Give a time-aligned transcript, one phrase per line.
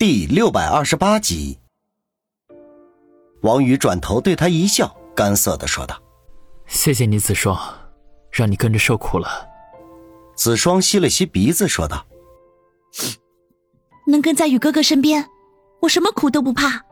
[0.00, 1.58] 第六百二十八集，
[3.42, 5.94] 王宇转头对他一笑，干涩的说道
[6.66, 7.60] ：“谢谢你，子双，
[8.32, 9.46] 让你跟着受苦了。”
[10.34, 12.06] 子双吸了吸鼻子，说道
[14.08, 15.28] ：“能跟在宇哥哥身边，
[15.82, 16.82] 我什么苦都不怕。”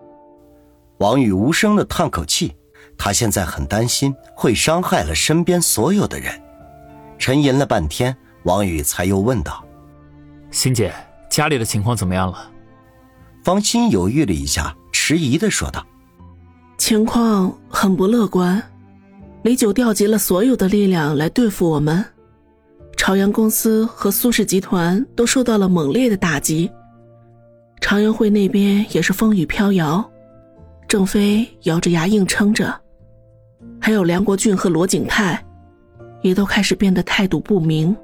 [1.00, 2.54] 王宇无声的叹口气，
[2.98, 6.38] 他现在很担心会伤害了身边所有的人。
[7.18, 9.64] 沉吟了半天，王宇才又问道
[10.52, 10.93] ：“欣姐，
[11.30, 12.52] 家里的情况怎么样了？”
[13.49, 15.82] 方心犹豫了一下，迟疑的说道
[16.77, 18.63] ：“情况很不乐观，
[19.43, 22.05] 李九调集了所有的力量来对付我们，
[22.95, 26.71] 朝阳公司和苏氏集团都受到了猛烈的打击，
[27.81, 30.07] 朝阳会那边也是风雨飘摇，
[30.86, 32.78] 郑飞咬着牙硬撑着，
[33.80, 35.42] 还有梁国俊和罗景泰，
[36.20, 37.97] 也都开始变得态度不明。”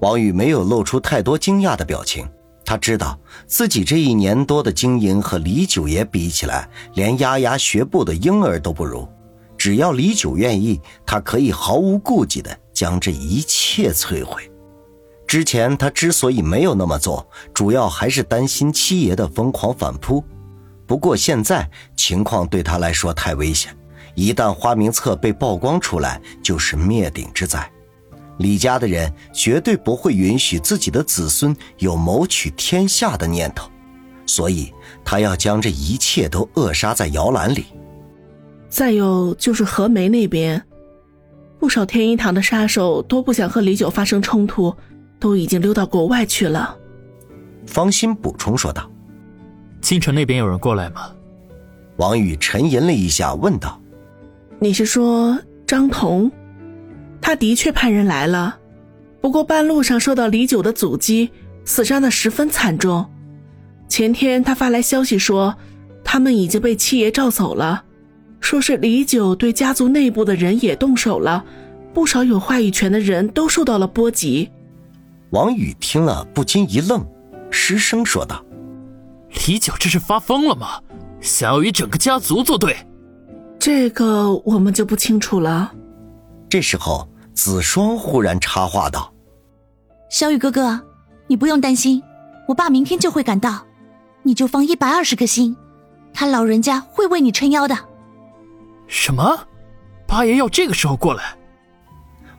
[0.00, 2.26] 王宇没有露出太多惊讶的表情。
[2.70, 9.08] 他知道自己这一年多的经营和李九爷比起来，连丫丫学步的婴儿都不如。
[9.58, 14.48] 只要李九愿意，他可以毫无顾忌地将这一切摧毁。
[15.26, 20.22] 之前他之所以没有那么做，主要还是担心七爷的疯狂反扑。
[20.86, 23.76] 不过现在情况对他来说太危险，
[24.14, 27.68] 一旦花名册被曝光出来，就是灭顶之灾。
[28.40, 33.70] 李家的人绝对不会允许自己的子孙有谋取天下的念头，
[34.24, 34.72] 所以
[35.04, 37.66] 他要将这一切都扼杀在摇篮里。
[38.70, 40.62] 再有就是何梅那边，
[41.58, 44.74] 不少天一堂的杀手都不想和李九发生冲突，
[45.18, 46.74] 都已经溜到国外去了。
[47.66, 48.90] 方心补充说道
[49.82, 51.10] ：“京城那边有人过来吗？”
[51.98, 53.78] 王宇沉吟了一下，问道
[54.58, 56.32] ：“你是说张彤？”
[57.30, 58.58] 他的确派人来了，
[59.20, 61.30] 不过半路上受到李九的阻击，
[61.64, 63.08] 死伤的十分惨重。
[63.88, 65.54] 前天他发来消息说，
[66.02, 67.84] 他们已经被七爷召走了，
[68.40, 71.44] 说是李九对家族内部的人也动手了，
[71.94, 74.50] 不少有话语权的人都受到了波及。
[75.30, 77.06] 王宇听了不禁一愣，
[77.48, 78.44] 失声说道
[79.46, 80.80] ：“李九这是发疯了吗？
[81.20, 82.76] 想要与整个家族作对？
[83.56, 85.72] 这个我们就不清楚了。”
[86.50, 87.08] 这时候，
[87.42, 89.10] 子双忽然插话道
[90.12, 90.78] ：“小雨哥哥，
[91.26, 92.02] 你不用担心，
[92.46, 93.64] 我爸明天就会赶到，
[94.22, 95.56] 你就放一百二十个心，
[96.12, 97.74] 他老人家会为你撑腰的。”
[98.86, 99.42] 什么？
[100.06, 101.34] 八爷要这个时候过来？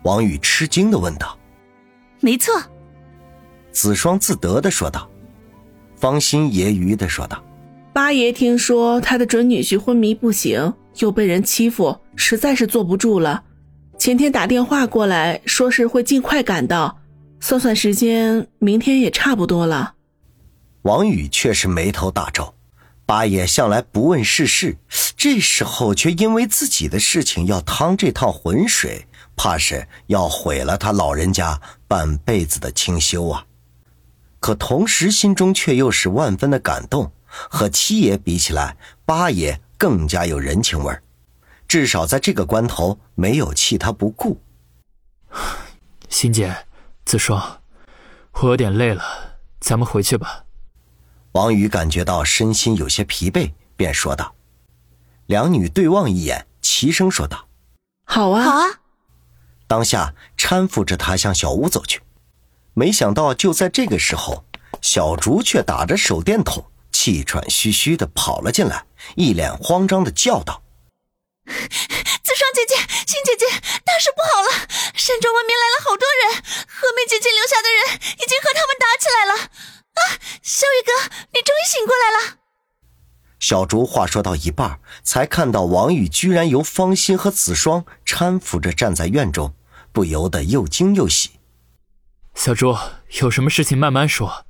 [0.04, 1.36] 王宇吃惊的问道。
[2.22, 2.62] “没错。”
[3.74, 5.10] 子双自得的说道。
[5.96, 7.44] 方心揶揄的说道
[7.92, 13.46] ：“八爷听说他的准女婿昏迷不醒，又被人欺负，实在是坐不住了。”
[14.02, 16.98] 前天打电话过来说是会尽快赶到，
[17.40, 19.94] 算算时间，明天也差不多了。
[20.82, 22.56] 王宇却是眉头大皱，
[23.06, 24.76] 八爷向来不问世事，
[25.16, 33.46] 这时候却因为自己的事情要趟这趟浑水，怕是要毁了他老人家半辈子的清修啊！
[34.40, 38.76] 可同时心中却又是万分的感动，和七爷比起来，
[39.06, 41.04] 八爷更加有人情味儿。
[41.72, 44.42] 至少在这个关头没有弃他不顾。
[46.09, 46.66] 欣姐，
[47.06, 47.62] 子双，
[48.34, 49.02] 我有点累了，
[49.62, 50.44] 咱们回去吧。
[51.32, 54.36] 王宇感觉到身心有些疲惫，便说道。
[55.28, 57.48] 两女对望一眼，齐声说道
[58.03, 58.82] ：“好啊，好啊。”
[59.66, 62.02] 当下搀扶着他向小屋走去。
[62.74, 64.44] 没想到就在这个时候，
[64.82, 68.84] 小竹却打着手电筒，气喘吁吁的跑了进来，
[69.16, 70.61] 一脸慌张的叫道。
[72.24, 72.76] 子双姐姐，
[73.06, 73.46] 欣姐姐，
[73.84, 74.50] 大事不好了！
[74.96, 76.36] 山庄外面来了好多人，
[76.68, 79.34] 和梅姐姐留下的人已经和他们打起来了。
[79.92, 80.02] 啊，
[80.42, 80.92] 小雨哥，
[81.34, 82.38] 你终于醒过来了！
[83.40, 89.56] 小竹话说到一半，才看到王宇居然由方心和子双搀扶着站在院中，
[89.92, 91.40] 不由得又惊又喜。
[92.36, 92.78] 小竹，
[93.20, 94.46] 有什么事情慢慢说。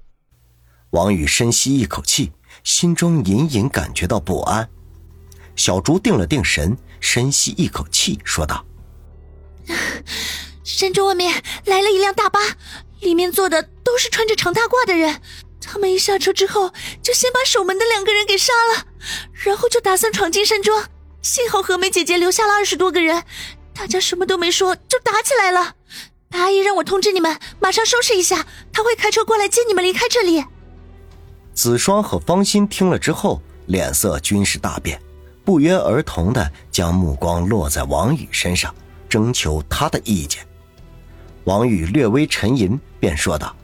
[0.92, 2.34] 王宇深吸一口气，
[2.64, 4.70] 心中隐隐感觉到不安。
[5.56, 8.66] 小竹定了定神，深吸一口气，说道
[10.64, 12.40] ：“山庄外面来了一辆大巴，
[13.00, 15.22] 里面坐的都是穿着长大褂的人。
[15.60, 18.86] 他们一下车之后，就先把守门的两个人给杀了，
[19.46, 20.90] 然后就打算闯进山庄。
[21.22, 23.24] 幸好何梅姐姐留下了二十多个人，
[23.74, 25.76] 大家什么都没说，就打起来了。
[26.30, 30.44] 白阿姨让我通知你们，马上收拾一下，她会开车过来接你们离开这里。”
[31.54, 35.00] 子双和方心听了之后，脸色均是大变。
[35.44, 38.74] 不约而同的将目光落在王宇身上，
[39.10, 40.46] 征求他的意见。
[41.46, 43.56] 王宇略微沉吟，便说道：“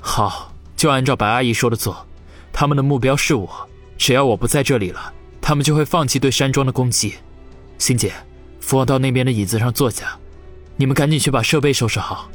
[0.00, 2.04] 好，就按照白阿姨说的做。
[2.52, 7.14] 他们的目标是我，只要我不在这里了，他们就会放弃对山庄的攻击。
[7.78, 8.12] 欣姐，
[8.60, 10.18] 扶我到那边的椅子上坐下，
[10.76, 12.28] 你们赶紧去把设备收拾好。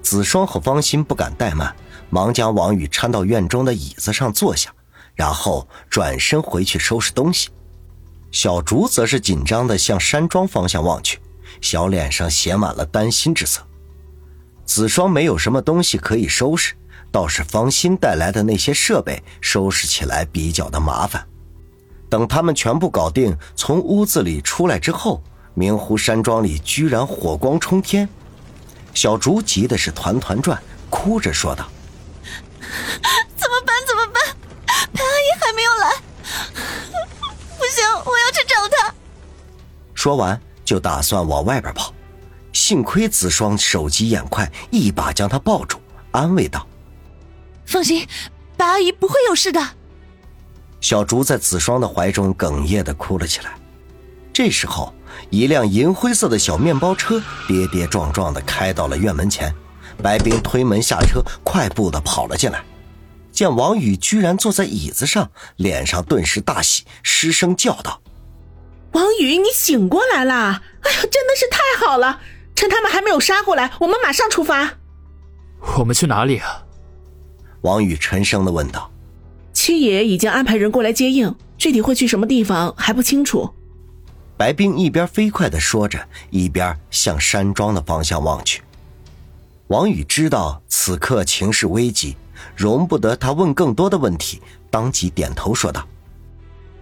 [0.00, 1.76] 子双和方心不敢怠慢，
[2.08, 4.72] 忙将王宇搀到院中的椅子上坐下，
[5.14, 7.50] 然后转身回去收拾东西。
[8.30, 11.18] 小竹则是紧张地向山庄方向望去，
[11.60, 13.66] 小脸上写满了担心之色。
[14.64, 16.74] 子双没有什么东西可以收拾，
[17.10, 21.26] 倒是方心带来的那些设备收拾起来比较的麻烦。
[22.08, 25.22] 等他们全部搞定，从屋子里出来之后，
[25.54, 28.08] 明湖山庄里居然火光冲天。
[28.92, 31.68] 小竹急的是团团转，哭着说道
[33.36, 33.76] ：“怎么办？
[33.86, 34.36] 怎么办？
[34.66, 35.90] 白阿姨还没有来，
[37.58, 38.94] 不行，我要去找她。”
[40.06, 41.92] 说完就打算往外边跑。
[42.52, 45.80] 幸亏子双手疾眼快，一把将他抱住，
[46.12, 46.64] 安慰道
[47.66, 48.06] ：“放心，
[48.56, 49.60] 白阿姨不会有事的。”
[50.80, 53.58] 小竹在子双的怀中哽咽的哭了起来。
[54.32, 54.94] 这时候，
[55.28, 59.52] 一辆银灰色的小面包车跌跌撞撞的开到了院门前，
[60.00, 62.64] 白冰推门下车，快步的跑了进来，
[63.32, 68.00] 见王宇居然坐在椅子上，脸上顿时大喜，失声叫道
[68.96, 70.62] ：“王宇，你醒过来啦！
[70.80, 72.22] 哎呀，真的是太好了！”
[72.56, 74.78] 趁他们还没有杀过来，我们马上出发。
[75.76, 76.64] 我们去哪里啊？
[77.60, 78.90] 王宇沉声的问道。
[79.52, 83.52] 七爷已经安排人过来接应，具体会去什么地方还不清楚。
[84.38, 88.62] 白冰一边飞快的说着，一边向山庄的方向望去。
[89.66, 92.16] 王宇知道此刻情势危急，
[92.56, 94.40] 容不得他问更多的问题，
[94.70, 95.86] 当即点头说道：“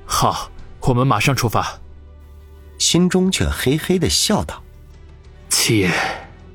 [0.07, 0.49] 好，
[0.83, 1.77] 我们马上出发。”
[2.79, 4.63] 心中却嘿嘿的笑道。
[5.49, 5.91] 七爷，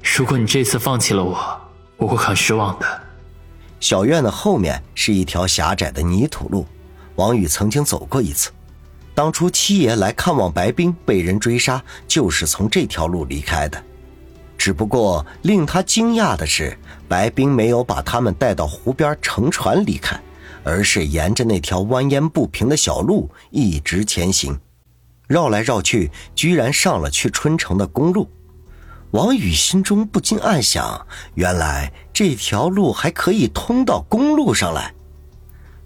[0.03, 1.61] 如果你这次放弃了我，
[1.97, 3.01] 我会很失望的。
[3.79, 6.65] 小院的后面是一条狭窄的泥土路，
[7.15, 8.51] 王宇曾经走过一次。
[9.15, 13.81] 当初七爷来看望白冰被人追杀，就是从这条路离开的。
[14.57, 16.77] 只不过令他惊讶的是，
[17.07, 20.19] 白冰没有把他们带到湖边乘船离开，
[20.63, 24.59] 而是沿着那条蜿蜒不平的小路一直前行，
[25.29, 28.27] 绕来绕去，居然上了去春城的公路。
[29.11, 31.05] 王宇心中不禁暗想：
[31.35, 34.91] 原来这条路还可以通到公路上来。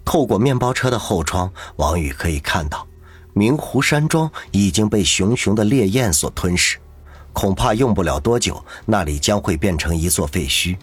[0.06, 2.88] 透过面包车的后窗，王宇可以看到，
[3.34, 6.78] 明湖山庄已经被熊熊的烈焰所吞噬，
[7.34, 10.78] 恐怕用不了多久，那里将会变成一座废墟。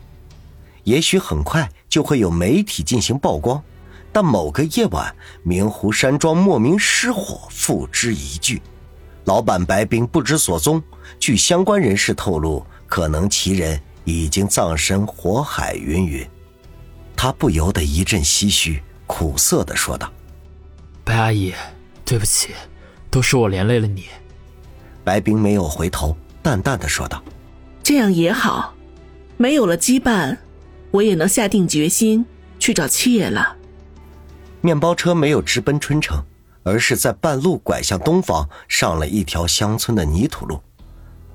[0.85, 3.63] 也许很快就会有媒体进行曝光，
[4.13, 8.61] 但某个夜晚，明湖山庄莫名失火，付之一炬。
[9.25, 10.83] 老板白冰不知所踪，
[11.19, 16.27] 据相关人士透露，可能其人已经葬身火海云云。
[17.15, 20.11] 他不由得一阵唏嘘，苦涩的说道
[21.05, 21.53] ：“白阿姨，
[22.05, 22.55] 对不起，
[23.11, 24.07] 都是我连累了你。”
[25.05, 27.23] 白冰没有回头，淡淡的说道
[27.85, 28.75] ：“这样也好，
[29.37, 30.37] 没有了羁绊，
[30.91, 32.25] 我也能下定决心
[32.59, 33.59] 去找七爷了。”
[34.61, 36.23] 面包车没有直奔春城。
[36.63, 40.61] 而是在半路拐向东方，上了一条乡村的泥土路。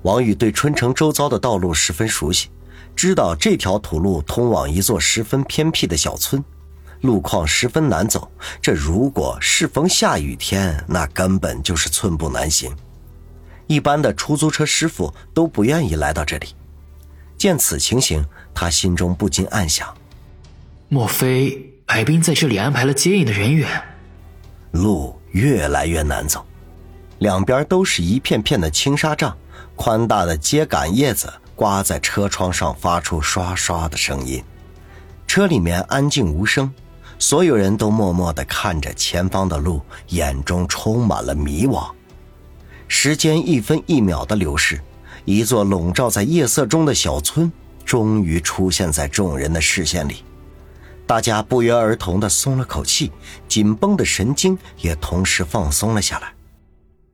[0.04, 2.50] 王宇对春城周遭的道路十分熟悉，
[2.96, 6.44] 知道这条土路通往一座十分偏僻的小村，
[7.02, 8.30] 路况十分难走。
[8.62, 12.72] 这如果适逢下雨天，那根本就是寸步难行。
[13.66, 16.50] 一般的出租车师傅都不愿意来到这里。
[17.36, 19.92] 见此情形，他心中不禁暗想：
[20.88, 23.70] 莫非白冰在这里安排了接应的人员？
[24.72, 26.44] 路越来越难走，
[27.20, 29.38] 两边都是一片片的青纱帐，
[29.76, 34.44] 宽大的秸秆叶子刮在车窗上，发出刷刷的声音。
[35.28, 36.74] 车里面安静无声，
[37.20, 41.88] 所有人都默默地看着前方的路，眼中充满了迷惘。
[42.88, 44.82] 时间一分一秒的流逝，
[45.24, 47.50] 一座笼罩在夜色中的小村
[47.86, 50.25] 终于出现在众人的视线里。
[51.08, 53.12] 大家不约而同的松了口气，
[53.48, 56.34] 紧绷的神经也同时放松了下来。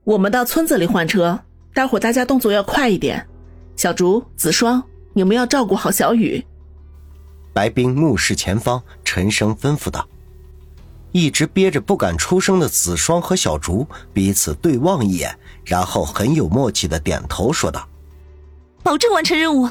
[0.03, 1.39] 我们到村子里换车，
[1.73, 3.27] 待会儿大家动作要快一点。
[3.75, 4.81] 小竹、子双，
[5.13, 6.43] 你们要照顾好小雨。
[7.53, 10.07] 白冰目视前方，沉声吩咐道。
[11.11, 17.85] 一直憋着不敢出声的子双和小竹彼此对望一眼，然后很有默契的点头说道
[18.81, 19.69] ：“保证完成任务。”